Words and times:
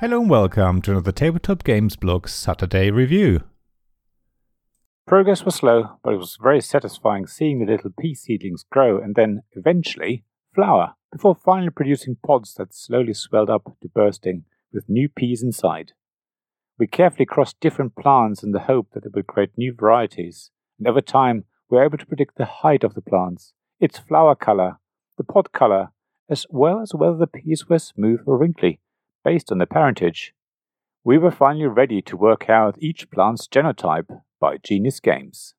Hello 0.00 0.18
and 0.18 0.30
welcome 0.30 0.80
to 0.80 0.92
another 0.92 1.12
Tabletop 1.12 1.62
Games 1.62 1.94
Blog 1.94 2.26
Saturday 2.26 2.90
review. 2.90 3.42
Progress 5.06 5.44
was 5.44 5.56
slow, 5.56 5.98
but 6.02 6.14
it 6.14 6.16
was 6.16 6.38
very 6.42 6.62
satisfying 6.62 7.26
seeing 7.26 7.58
the 7.58 7.70
little 7.70 7.90
pea 8.00 8.14
seedlings 8.14 8.64
grow 8.70 8.98
and 8.98 9.14
then, 9.14 9.42
eventually, 9.52 10.24
flower, 10.54 10.94
before 11.12 11.34
finally 11.34 11.68
producing 11.68 12.16
pods 12.24 12.54
that 12.54 12.72
slowly 12.72 13.12
swelled 13.12 13.50
up 13.50 13.76
to 13.82 13.90
bursting 13.90 14.44
with 14.72 14.88
new 14.88 15.06
peas 15.06 15.42
inside. 15.42 15.92
We 16.78 16.86
carefully 16.86 17.26
crossed 17.26 17.60
different 17.60 17.94
plants 17.94 18.42
in 18.42 18.52
the 18.52 18.60
hope 18.60 18.92
that 18.94 19.04
it 19.04 19.12
would 19.14 19.26
create 19.26 19.50
new 19.58 19.74
varieties, 19.74 20.50
and 20.78 20.88
over 20.88 21.02
time 21.02 21.44
we 21.68 21.76
were 21.76 21.84
able 21.84 21.98
to 21.98 22.06
predict 22.06 22.38
the 22.38 22.46
height 22.46 22.84
of 22.84 22.94
the 22.94 23.02
plants, 23.02 23.52
its 23.80 23.98
flower 23.98 24.34
color, 24.34 24.78
the 25.18 25.24
pod 25.24 25.52
color, 25.52 25.90
as 26.26 26.46
well 26.48 26.80
as 26.80 26.94
whether 26.94 27.18
the 27.18 27.26
peas 27.26 27.68
were 27.68 27.78
smooth 27.78 28.20
or 28.24 28.38
wrinkly, 28.38 28.80
based 29.24 29.50
on 29.50 29.58
their 29.58 29.66
parentage. 29.66 30.32
We 31.04 31.18
were 31.18 31.30
finally 31.30 31.66
ready 31.66 32.02
to 32.02 32.16
work 32.16 32.48
out 32.48 32.76
each 32.78 33.10
plant's 33.10 33.48
genotype 33.48 34.20
by 34.40 34.58
Genius 34.58 35.00
Games. 35.00 35.54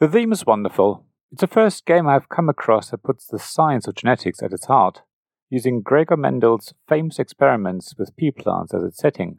The 0.00 0.08
theme 0.08 0.32
is 0.32 0.44
wonderful. 0.44 1.06
It's 1.30 1.40
the 1.40 1.46
first 1.46 1.86
game 1.86 2.06
I've 2.06 2.28
come 2.28 2.48
across 2.48 2.90
that 2.90 3.02
puts 3.02 3.26
the 3.26 3.38
science 3.38 3.86
of 3.86 3.94
genetics 3.94 4.42
at 4.42 4.52
its 4.52 4.66
heart, 4.66 5.02
using 5.48 5.80
Gregor 5.80 6.16
Mendel's 6.16 6.74
famous 6.88 7.18
experiments 7.18 7.94
with 7.98 8.16
pea 8.16 8.30
plants 8.30 8.74
as 8.74 8.82
its 8.82 8.98
setting. 8.98 9.38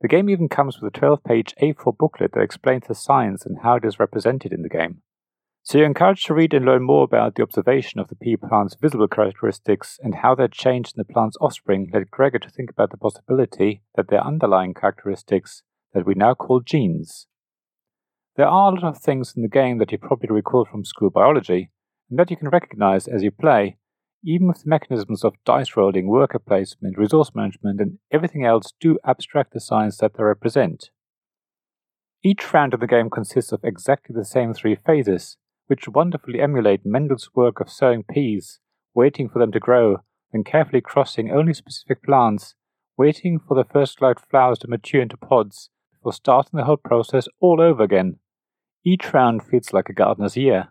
The 0.00 0.08
game 0.08 0.28
even 0.28 0.48
comes 0.48 0.80
with 0.80 0.94
a 0.94 0.98
12 0.98 1.24
page 1.24 1.54
A4 1.60 1.96
booklet 1.96 2.32
that 2.32 2.42
explains 2.42 2.86
the 2.86 2.94
science 2.94 3.44
and 3.44 3.58
how 3.62 3.76
it 3.76 3.84
is 3.84 3.98
represented 3.98 4.52
in 4.52 4.62
the 4.62 4.68
game. 4.68 5.02
So 5.66 5.78
you're 5.78 5.86
encouraged 5.86 6.26
to 6.26 6.34
read 6.34 6.52
and 6.52 6.66
learn 6.66 6.82
more 6.82 7.04
about 7.04 7.36
the 7.36 7.42
observation 7.42 7.98
of 7.98 8.08
the 8.08 8.16
pea 8.16 8.36
plant's 8.36 8.76
visible 8.78 9.08
characteristics 9.08 9.98
and 10.02 10.16
how 10.16 10.34
their 10.34 10.46
change 10.46 10.88
in 10.88 10.98
the 10.98 11.10
plant's 11.10 11.38
offspring 11.40 11.90
led 11.90 12.10
Gregor 12.10 12.38
to 12.40 12.50
think 12.50 12.68
about 12.68 12.90
the 12.90 12.98
possibility 12.98 13.82
that 13.94 14.08
their 14.08 14.22
underlying 14.22 14.74
characteristics 14.74 15.62
that 15.94 16.04
we 16.04 16.12
now 16.14 16.34
call 16.34 16.60
genes. 16.60 17.28
There 18.36 18.46
are 18.46 18.72
a 18.72 18.74
lot 18.74 18.84
of 18.84 18.98
things 18.98 19.32
in 19.34 19.40
the 19.40 19.48
game 19.48 19.78
that 19.78 19.90
you 19.90 19.96
probably 19.96 20.28
recall 20.28 20.66
from 20.66 20.84
school 20.84 21.08
biology, 21.08 21.70
and 22.10 22.18
that 22.18 22.30
you 22.30 22.36
can 22.36 22.50
recognize 22.50 23.08
as 23.08 23.22
you 23.22 23.30
play, 23.30 23.78
even 24.22 24.50
if 24.50 24.62
the 24.62 24.68
mechanisms 24.68 25.24
of 25.24 25.32
dice 25.46 25.78
rolling, 25.78 26.08
worker 26.08 26.38
placement, 26.38 26.98
resource 26.98 27.30
management, 27.34 27.80
and 27.80 27.98
everything 28.12 28.44
else 28.44 28.74
do 28.78 28.98
abstract 29.06 29.54
the 29.54 29.60
science 29.60 29.96
that 29.96 30.12
they 30.18 30.24
represent. 30.24 30.90
Each 32.22 32.52
round 32.52 32.74
of 32.74 32.80
the 32.80 32.86
game 32.86 33.08
consists 33.08 33.52
of 33.52 33.60
exactly 33.64 34.14
the 34.14 34.26
same 34.26 34.52
three 34.52 34.74
phases, 34.74 35.38
which 35.66 35.88
wonderfully 35.88 36.40
emulate 36.40 36.84
Mendel's 36.84 37.30
work 37.34 37.60
of 37.60 37.70
sowing 37.70 38.04
peas, 38.04 38.60
waiting 38.94 39.28
for 39.28 39.38
them 39.38 39.52
to 39.52 39.60
grow, 39.60 39.98
then 40.32 40.44
carefully 40.44 40.80
crossing 40.80 41.30
only 41.30 41.54
specific 41.54 42.02
plants, 42.02 42.54
waiting 42.96 43.38
for 43.38 43.54
the 43.54 43.64
first 43.64 44.00
light 44.00 44.18
flowers 44.30 44.58
to 44.58 44.68
mature 44.68 45.00
into 45.00 45.16
pods, 45.16 45.70
before 45.92 46.12
starting 46.12 46.56
the 46.58 46.64
whole 46.64 46.76
process 46.76 47.26
all 47.40 47.60
over 47.60 47.82
again. 47.82 48.18
Each 48.84 49.12
round 49.12 49.42
feels 49.42 49.72
like 49.72 49.88
a 49.88 49.94
gardener's 49.94 50.36
year. 50.36 50.68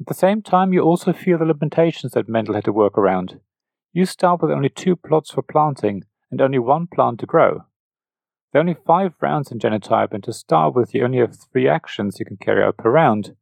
At 0.00 0.06
the 0.06 0.14
same 0.14 0.42
time, 0.42 0.72
you 0.72 0.80
also 0.80 1.12
feel 1.12 1.38
the 1.38 1.44
limitations 1.44 2.12
that 2.12 2.28
Mendel 2.28 2.54
had 2.54 2.64
to 2.64 2.72
work 2.72 2.98
around. 2.98 3.40
You 3.92 4.04
start 4.04 4.42
with 4.42 4.50
only 4.50 4.68
two 4.68 4.96
plots 4.96 5.30
for 5.30 5.42
planting 5.42 6.04
and 6.30 6.40
only 6.40 6.58
one 6.58 6.86
plant 6.86 7.20
to 7.20 7.26
grow. 7.26 7.64
There 8.52 8.60
are 8.60 8.64
only 8.64 8.76
five 8.86 9.12
rounds 9.20 9.50
in 9.50 9.58
Genotype, 9.58 10.12
and 10.12 10.24
to 10.24 10.32
start 10.32 10.74
with, 10.74 10.94
you 10.94 11.04
only 11.04 11.18
have 11.18 11.36
three 11.36 11.68
actions 11.68 12.18
you 12.18 12.26
can 12.26 12.36
carry 12.36 12.62
out 12.62 12.78
per 12.78 12.90
round. 12.90 13.36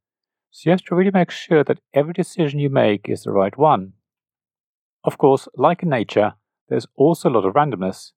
So 0.57 0.69
you 0.69 0.71
have 0.71 0.85
to 0.85 0.95
really 0.95 1.11
make 1.13 1.33
sure 1.33 1.65
that 1.65 1.81
every 1.93 2.13
decision 2.13 2.61
you 2.61 2.71
make 2.71 3.09
is 3.09 3.25
the 3.25 3.33
right 3.33 3.59
one. 3.59 3.95
Of 5.03 5.19
course, 5.19 5.49
like 5.57 5.83
in 5.83 5.89
nature, 5.89 6.35
there's 6.69 6.87
also 6.95 7.29
a 7.29 7.33
lot 7.33 7.45
of 7.45 7.55
randomness. 7.55 8.13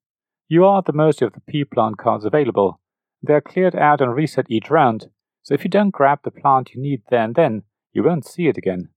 You 0.46 0.64
are 0.64 0.78
at 0.78 0.84
the 0.84 0.92
mercy 0.92 1.24
of 1.24 1.32
the 1.32 1.40
pea 1.40 1.64
plant 1.64 1.98
cards 1.98 2.24
available. 2.24 2.80
They 3.26 3.34
are 3.34 3.40
cleared 3.40 3.74
out 3.74 4.00
and 4.00 4.14
reset 4.14 4.46
each 4.48 4.70
round, 4.70 5.10
so 5.42 5.52
if 5.52 5.64
you 5.64 5.68
don't 5.68 5.90
grab 5.90 6.20
the 6.22 6.30
plant 6.30 6.70
you 6.76 6.80
need 6.80 7.02
there 7.10 7.24
and 7.24 7.34
then, 7.34 7.64
you 7.92 8.04
won't 8.04 8.24
see 8.24 8.46
it 8.46 8.56
again. 8.56 8.90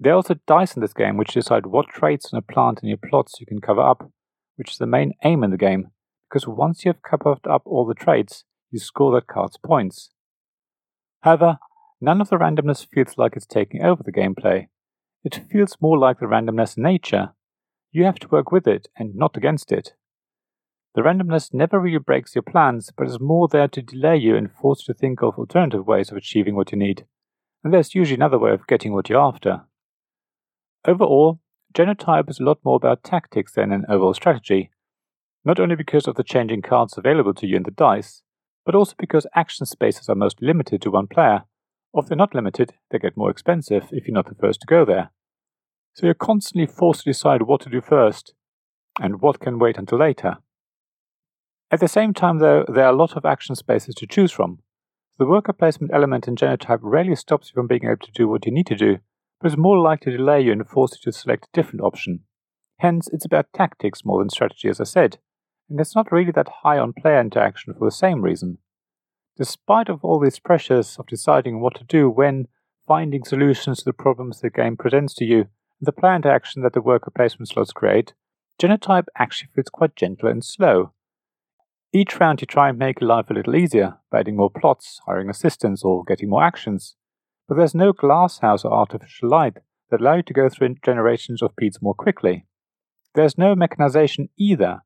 There 0.00 0.12
are 0.12 0.16
also 0.16 0.34
dice 0.48 0.74
in 0.74 0.82
this 0.82 0.94
game 0.94 1.16
which 1.16 1.34
decide 1.34 1.66
what 1.66 1.90
traits 1.90 2.34
on 2.34 2.38
a 2.38 2.52
plant 2.52 2.80
in 2.82 2.88
your 2.88 2.98
plots 2.98 3.36
you 3.38 3.46
can 3.46 3.60
cover 3.60 3.82
up, 3.82 4.10
which 4.56 4.72
is 4.72 4.78
the 4.78 4.86
main 4.86 5.12
aim 5.22 5.44
in 5.44 5.52
the 5.52 5.56
game, 5.56 5.92
because 6.28 6.48
once 6.48 6.84
you 6.84 6.88
have 6.88 7.02
covered 7.02 7.46
up 7.48 7.62
all 7.66 7.86
the 7.86 7.94
traits, 7.94 8.42
you 8.72 8.80
score 8.80 9.14
that 9.14 9.28
card's 9.28 9.58
points. 9.58 10.10
However, 11.20 11.60
None 12.04 12.20
of 12.20 12.30
the 12.30 12.36
randomness 12.36 12.84
feels 12.84 13.16
like 13.16 13.36
it's 13.36 13.46
taking 13.46 13.84
over 13.84 14.02
the 14.02 14.10
gameplay. 14.10 14.66
It 15.22 15.40
feels 15.48 15.76
more 15.80 15.96
like 15.96 16.18
the 16.18 16.26
randomness 16.26 16.76
in 16.76 16.82
nature. 16.82 17.30
You 17.92 18.02
have 18.06 18.18
to 18.18 18.28
work 18.28 18.50
with 18.50 18.66
it 18.66 18.88
and 18.96 19.14
not 19.14 19.36
against 19.36 19.70
it. 19.70 19.92
The 20.96 21.02
randomness 21.02 21.54
never 21.54 21.78
really 21.78 22.00
breaks 22.00 22.34
your 22.34 22.42
plans, 22.42 22.90
but 22.96 23.06
is 23.06 23.20
more 23.20 23.46
there 23.46 23.68
to 23.68 23.80
delay 23.80 24.16
you 24.16 24.34
and 24.34 24.50
force 24.50 24.80
you 24.80 24.92
to 24.92 24.98
think 24.98 25.22
of 25.22 25.38
alternative 25.38 25.86
ways 25.86 26.10
of 26.10 26.16
achieving 26.16 26.56
what 26.56 26.72
you 26.72 26.76
need. 26.76 27.06
And 27.62 27.72
there's 27.72 27.94
usually 27.94 28.16
another 28.16 28.38
way 28.38 28.50
of 28.50 28.66
getting 28.66 28.92
what 28.92 29.08
you're 29.08 29.20
after. 29.20 29.62
Overall, 30.84 31.38
Genotype 31.72 32.28
is 32.28 32.40
a 32.40 32.44
lot 32.44 32.58
more 32.64 32.74
about 32.74 33.04
tactics 33.04 33.52
than 33.52 33.70
an 33.70 33.84
overall 33.88 34.12
strategy, 34.12 34.72
not 35.44 35.60
only 35.60 35.76
because 35.76 36.08
of 36.08 36.16
the 36.16 36.24
changing 36.24 36.62
cards 36.62 36.98
available 36.98 37.34
to 37.34 37.46
you 37.46 37.54
in 37.54 37.62
the 37.62 37.70
dice, 37.70 38.22
but 38.66 38.74
also 38.74 38.94
because 38.98 39.24
action 39.36 39.66
spaces 39.66 40.08
are 40.08 40.16
most 40.16 40.42
limited 40.42 40.82
to 40.82 40.90
one 40.90 41.06
player, 41.06 41.44
or 41.92 42.02
if 42.02 42.08
they're 42.08 42.16
not 42.16 42.34
limited, 42.34 42.74
they 42.90 42.98
get 42.98 43.16
more 43.16 43.30
expensive 43.30 43.88
if 43.92 44.06
you're 44.06 44.14
not 44.14 44.28
the 44.28 44.34
first 44.34 44.60
to 44.60 44.66
go 44.66 44.84
there. 44.84 45.10
So 45.94 46.06
you're 46.06 46.14
constantly 46.14 46.66
forced 46.66 47.04
to 47.04 47.10
decide 47.10 47.42
what 47.42 47.60
to 47.62 47.70
do 47.70 47.80
first 47.80 48.34
and 49.00 49.20
what 49.20 49.40
can 49.40 49.58
wait 49.58 49.76
until 49.76 49.98
later. 49.98 50.38
At 51.70 51.80
the 51.80 51.88
same 51.88 52.12
time, 52.12 52.38
though, 52.38 52.64
there 52.68 52.84
are 52.84 52.92
a 52.92 52.96
lot 52.96 53.16
of 53.16 53.24
action 53.24 53.54
spaces 53.54 53.94
to 53.96 54.06
choose 54.06 54.32
from. 54.32 54.58
The 55.18 55.26
worker 55.26 55.52
placement 55.52 55.92
element 55.94 56.26
in 56.26 56.36
Genotype 56.36 56.80
rarely 56.82 57.16
stops 57.16 57.48
you 57.48 57.54
from 57.54 57.66
being 57.66 57.84
able 57.84 58.04
to 58.04 58.12
do 58.12 58.28
what 58.28 58.44
you 58.46 58.52
need 58.52 58.66
to 58.66 58.74
do, 58.74 58.98
but 59.40 59.50
is 59.50 59.56
more 59.56 59.78
likely 59.78 60.12
to 60.12 60.18
delay 60.18 60.40
you 60.40 60.52
and 60.52 60.68
force 60.68 60.92
you 60.92 61.10
to 61.10 61.16
select 61.16 61.46
a 61.46 61.48
different 61.52 61.82
option. 61.82 62.20
Hence, 62.78 63.08
it's 63.12 63.24
about 63.24 63.52
tactics 63.54 64.04
more 64.04 64.18
than 64.18 64.30
strategy, 64.30 64.68
as 64.68 64.80
I 64.80 64.84
said, 64.84 65.18
and 65.68 65.80
it's 65.80 65.94
not 65.94 66.10
really 66.12 66.32
that 66.32 66.48
high 66.62 66.78
on 66.78 66.92
player 66.92 67.20
interaction 67.20 67.72
for 67.74 67.86
the 67.86 67.90
same 67.90 68.22
reason. 68.22 68.58
Despite 69.36 69.88
of 69.88 70.04
all 70.04 70.20
these 70.20 70.38
pressures 70.38 70.96
of 70.98 71.06
deciding 71.06 71.60
what 71.60 71.74
to 71.76 71.84
do 71.84 72.10
when 72.10 72.48
finding 72.86 73.24
solutions 73.24 73.78
to 73.78 73.84
the 73.84 73.92
problems 73.92 74.40
the 74.40 74.50
game 74.50 74.76
presents 74.76 75.14
to 75.14 75.24
you, 75.24 75.38
and 75.38 75.86
the 75.86 75.92
planned 75.92 76.26
action 76.26 76.62
that 76.62 76.74
the 76.74 76.82
worker 76.82 77.10
placement 77.10 77.48
slots 77.48 77.72
create, 77.72 78.12
Genotype 78.60 79.06
actually 79.18 79.48
feels 79.54 79.70
quite 79.70 79.96
gentle 79.96 80.28
and 80.28 80.44
slow. 80.44 80.92
Each 81.92 82.18
round 82.20 82.40
you 82.40 82.46
try 82.46 82.68
and 82.68 82.78
make 82.78 83.00
life 83.00 83.30
a 83.30 83.34
little 83.34 83.56
easier 83.56 83.98
by 84.10 84.20
adding 84.20 84.36
more 84.36 84.50
plots, 84.50 85.00
hiring 85.06 85.30
assistants, 85.30 85.82
or 85.82 86.04
getting 86.04 86.28
more 86.28 86.42
actions. 86.42 86.96
But 87.48 87.56
there's 87.56 87.74
no 87.74 87.92
glasshouse 87.92 88.64
or 88.64 88.72
artificial 88.72 89.28
light 89.28 89.58
that 89.90 90.00
allow 90.00 90.16
you 90.16 90.22
to 90.22 90.32
go 90.32 90.48
through 90.48 90.76
generations 90.84 91.42
of 91.42 91.56
peats 91.56 91.82
more 91.82 91.94
quickly. 91.94 92.46
There's 93.14 93.36
no 93.36 93.54
mechanization 93.54 94.28
either 94.38 94.82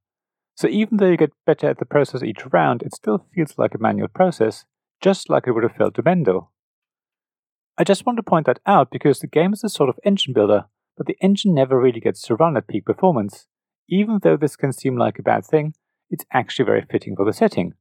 so 0.56 0.68
even 0.68 0.96
though 0.96 1.10
you 1.10 1.18
get 1.18 1.32
better 1.44 1.68
at 1.68 1.78
the 1.78 1.84
process 1.84 2.22
each 2.22 2.46
round, 2.50 2.82
it 2.82 2.94
still 2.94 3.26
feels 3.34 3.58
like 3.58 3.74
a 3.74 3.78
manual 3.78 4.08
process, 4.08 4.64
just 5.02 5.28
like 5.28 5.46
it 5.46 5.52
would 5.52 5.62
have 5.62 5.76
felt 5.76 5.94
to 5.94 6.02
Mendel. 6.02 6.50
I 7.76 7.84
just 7.84 8.06
want 8.06 8.16
to 8.16 8.22
point 8.22 8.46
that 8.46 8.60
out 8.64 8.90
because 8.90 9.18
the 9.18 9.26
game 9.26 9.52
is 9.52 9.62
a 9.62 9.68
sort 9.68 9.90
of 9.90 9.98
engine 10.02 10.32
builder, 10.32 10.64
but 10.96 11.06
the 11.06 11.18
engine 11.20 11.54
never 11.54 11.78
really 11.78 12.00
gets 12.00 12.22
to 12.22 12.34
run 12.34 12.56
at 12.56 12.68
peak 12.68 12.86
performance. 12.86 13.48
Even 13.86 14.18
though 14.22 14.38
this 14.38 14.56
can 14.56 14.72
seem 14.72 14.96
like 14.96 15.18
a 15.18 15.22
bad 15.22 15.44
thing, 15.44 15.74
it's 16.08 16.24
actually 16.32 16.64
very 16.64 16.86
fitting 16.90 17.14
for 17.14 17.26
the 17.26 17.34
setting. 17.34 17.74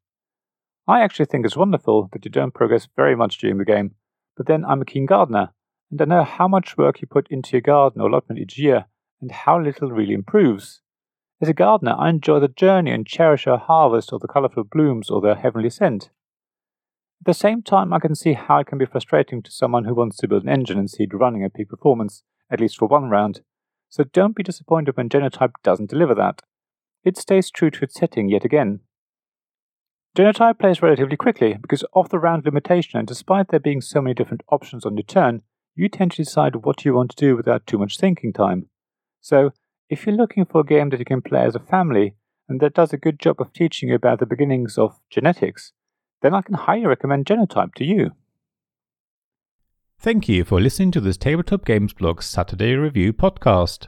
I 0.85 1.01
actually 1.01 1.27
think 1.27 1.45
it's 1.45 1.55
wonderful 1.55 2.09
that 2.11 2.25
you 2.25 2.31
don't 2.31 2.53
progress 2.53 2.89
very 2.95 3.15
much 3.15 3.37
during 3.37 3.57
the 3.57 3.65
game, 3.65 3.95
but 4.35 4.47
then 4.47 4.65
I'm 4.65 4.81
a 4.81 4.85
keen 4.85 5.05
gardener, 5.05 5.53
and 5.89 6.01
I 6.01 6.05
know 6.05 6.23
how 6.25 6.49
much 6.49 6.77
work 6.77 6.99
you 6.99 7.07
put 7.07 7.27
into 7.31 7.51
your 7.53 7.61
garden 7.61 8.01
or 8.01 8.09
allotment 8.09 8.41
each 8.41 8.57
year, 8.57 8.85
and 9.21 9.31
how 9.31 9.61
little 9.61 9.91
really 9.91 10.13
improves. 10.13 10.81
As 11.41 11.49
a 11.49 11.53
gardener, 11.53 11.95
I 11.97 12.09
enjoy 12.09 12.39
the 12.39 12.47
journey 12.47 12.91
and 12.91 13.05
cherish 13.05 13.45
our 13.45 13.57
harvest 13.57 14.13
or 14.13 14.19
the 14.19 14.27
colourful 14.27 14.63
blooms 14.65 15.09
or 15.09 15.19
their 15.19 15.35
heavenly 15.35 15.69
scent. 15.69 16.09
At 17.21 17.25
the 17.25 17.33
same 17.33 17.61
time, 17.61 17.91
I 17.91 17.99
can 17.99 18.15
see 18.15 18.33
how 18.33 18.59
it 18.59 18.67
can 18.67 18.77
be 18.77 18.85
frustrating 18.85 19.41
to 19.43 19.51
someone 19.51 19.85
who 19.85 19.95
wants 19.95 20.17
to 20.17 20.27
build 20.27 20.43
an 20.43 20.49
engine 20.49 20.77
and 20.77 20.89
see 20.89 21.03
it 21.03 21.13
running 21.13 21.43
at 21.43 21.53
peak 21.53 21.69
performance, 21.69 22.23
at 22.49 22.61
least 22.61 22.77
for 22.77 22.87
one 22.87 23.09
round. 23.09 23.41
So 23.89 24.03
don't 24.03 24.35
be 24.35 24.43
disappointed 24.43 24.95
when 24.95 25.09
Genotype 25.09 25.53
doesn't 25.63 25.89
deliver 25.89 26.15
that. 26.15 26.41
It 27.03 27.17
stays 27.17 27.51
true 27.51 27.69
to 27.71 27.83
its 27.83 27.95
setting 27.95 28.29
yet 28.29 28.45
again. 28.45 28.79
Genotype 30.15 30.59
plays 30.59 30.81
relatively 30.81 31.17
quickly 31.17 31.57
because 31.61 31.83
of 31.93 32.09
the 32.09 32.19
round 32.19 32.45
limitation, 32.45 32.97
and 32.97 33.07
despite 33.07 33.49
there 33.49 33.59
being 33.59 33.81
so 33.81 34.01
many 34.01 34.13
different 34.13 34.43
options 34.49 34.85
on 34.85 34.95
your 34.95 35.03
turn, 35.03 35.41
you 35.75 35.89
tend 35.89 36.11
to 36.11 36.23
decide 36.23 36.55
what 36.57 36.85
you 36.85 36.93
want 36.93 37.11
to 37.11 37.17
do 37.17 37.35
without 37.35 37.67
too 37.67 37.77
much 37.77 37.97
thinking 37.97 38.31
time. 38.31 38.69
So, 39.19 39.51
if 39.89 40.05
you're 40.05 40.15
looking 40.15 40.45
for 40.45 40.61
a 40.61 40.65
game 40.65 40.89
that 40.89 40.99
you 40.99 41.05
can 41.05 41.21
play 41.21 41.45
as 41.45 41.55
a 41.55 41.59
family 41.59 42.15
and 42.49 42.59
that 42.59 42.73
does 42.73 42.93
a 42.93 42.97
good 42.97 43.19
job 43.19 43.39
of 43.39 43.53
teaching 43.53 43.89
you 43.89 43.95
about 43.95 44.19
the 44.19 44.25
beginnings 44.25 44.77
of 44.77 44.99
genetics, 45.09 45.73
then 46.21 46.33
I 46.33 46.41
can 46.41 46.55
highly 46.55 46.85
recommend 46.85 47.25
Genotype 47.25 47.75
to 47.75 47.85
you. 47.85 48.11
Thank 49.99 50.27
you 50.27 50.43
for 50.43 50.59
listening 50.59 50.91
to 50.91 51.01
this 51.01 51.17
Tabletop 51.17 51.65
Games 51.65 51.93
Blog 51.93 52.21
Saturday 52.21 52.73
Review 52.73 53.13
podcast. 53.13 53.87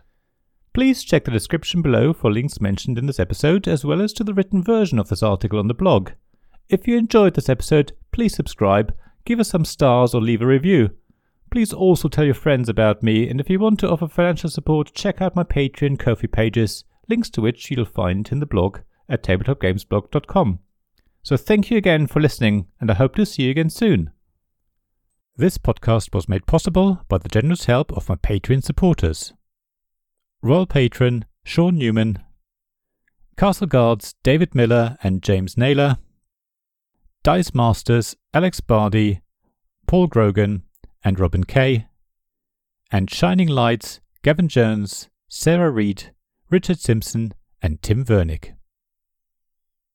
Please 0.73 1.03
check 1.03 1.25
the 1.25 1.31
description 1.31 1.81
below 1.81 2.13
for 2.13 2.31
links 2.31 2.61
mentioned 2.61 2.97
in 2.97 3.07
this 3.07 3.19
episode, 3.19 3.67
as 3.67 3.83
well 3.83 4.01
as 4.01 4.13
to 4.13 4.23
the 4.23 4.33
written 4.33 4.63
version 4.63 4.99
of 4.99 5.09
this 5.09 5.23
article 5.23 5.59
on 5.59 5.67
the 5.67 5.73
blog. 5.73 6.11
If 6.69 6.87
you 6.87 6.97
enjoyed 6.97 7.33
this 7.33 7.49
episode, 7.49 7.93
please 8.11 8.35
subscribe, 8.35 8.93
give 9.25 9.39
us 9.39 9.49
some 9.49 9.65
stars, 9.65 10.13
or 10.13 10.21
leave 10.21 10.41
a 10.41 10.45
review. 10.45 10.91
Please 11.49 11.73
also 11.73 12.09
tell 12.09 12.25
your 12.25 12.33
friends 12.33 12.67
about 12.69 13.01
me, 13.01 13.29
and 13.29 13.39
if 13.39 13.49
you 13.49 13.59
want 13.59 13.79
to 13.79 13.89
offer 13.89 14.07
financial 14.07 14.49
support, 14.49 14.93
check 14.93 15.21
out 15.21 15.35
my 15.35 15.43
Patreon 15.43 15.97
Ko-fi 15.97 16.27
pages, 16.27 16.83
links 17.07 17.29
to 17.31 17.41
which 17.41 17.71
you'll 17.71 17.85
find 17.85 18.29
in 18.31 18.39
the 18.39 18.45
blog 18.45 18.79
at 19.07 19.23
tabletopgamesblog.com. 19.23 20.59
So 21.23 21.37
thank 21.37 21.71
you 21.71 21.77
again 21.77 22.07
for 22.07 22.21
listening, 22.21 22.67
and 22.79 22.91
I 22.91 22.95
hope 22.95 23.15
to 23.15 23.25
see 23.25 23.43
you 23.43 23.51
again 23.51 23.69
soon. 23.69 24.11
This 25.35 25.57
podcast 25.57 26.13
was 26.13 26.27
made 26.27 26.45
possible 26.47 27.01
by 27.07 27.17
the 27.19 27.29
generous 27.29 27.65
help 27.65 27.91
of 27.93 28.09
my 28.09 28.15
Patreon 28.15 28.63
supporters. 28.63 29.33
Royal 30.41 30.65
Patron 30.65 31.25
Sean 31.43 31.77
Newman, 31.77 32.19
Castle 33.37 33.67
Guards 33.67 34.15
David 34.23 34.53
Miller 34.53 34.97
and 35.03 35.21
James 35.21 35.55
Naylor, 35.55 35.97
Dice 37.23 37.53
Masters 37.53 38.15
Alex 38.33 38.59
Bardi, 38.59 39.21
Paul 39.85 40.07
Grogan, 40.07 40.63
and 41.07 41.21
Robin 41.21 41.45
Kay, 41.45 41.87
and 42.91 43.09
Shining 43.09 43.47
Lights 43.47 44.01
Gavin 44.23 44.49
Jones, 44.49 45.07
Sarah 45.29 45.71
Reed, 45.71 46.11
Richard 46.49 46.79
Simpson, 46.79 47.33
and 47.61 47.81
Tim 47.81 48.03
Vernick. 48.03 48.56